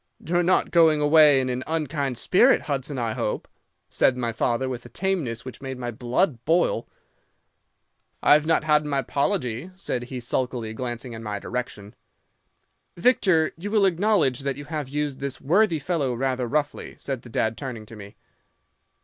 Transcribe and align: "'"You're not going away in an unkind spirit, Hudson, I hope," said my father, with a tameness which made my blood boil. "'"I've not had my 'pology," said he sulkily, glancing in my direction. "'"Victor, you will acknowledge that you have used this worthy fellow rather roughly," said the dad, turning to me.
"'"You're 0.17 0.41
not 0.41 0.71
going 0.71 0.99
away 0.99 1.39
in 1.41 1.47
an 1.49 1.63
unkind 1.67 2.17
spirit, 2.17 2.61
Hudson, 2.63 2.97
I 2.97 3.13
hope," 3.13 3.47
said 3.87 4.17
my 4.17 4.31
father, 4.31 4.67
with 4.67 4.83
a 4.83 4.89
tameness 4.89 5.45
which 5.45 5.61
made 5.61 5.77
my 5.77 5.91
blood 5.91 6.43
boil. 6.43 6.87
"'"I've 8.23 8.47
not 8.47 8.63
had 8.63 8.83
my 8.83 9.03
'pology," 9.03 9.69
said 9.75 10.05
he 10.05 10.19
sulkily, 10.19 10.73
glancing 10.73 11.13
in 11.13 11.21
my 11.21 11.37
direction. 11.37 11.93
"'"Victor, 12.97 13.51
you 13.57 13.69
will 13.69 13.85
acknowledge 13.85 14.39
that 14.39 14.57
you 14.57 14.65
have 14.65 14.89
used 14.89 15.19
this 15.19 15.39
worthy 15.39 15.77
fellow 15.77 16.15
rather 16.15 16.47
roughly," 16.47 16.95
said 16.97 17.21
the 17.21 17.29
dad, 17.29 17.55
turning 17.55 17.85
to 17.85 17.95
me. 17.95 18.15